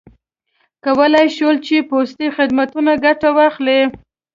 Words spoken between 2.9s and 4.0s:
ګټه واخلي.